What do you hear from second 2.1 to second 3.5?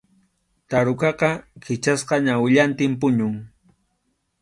ñawillantin puñun.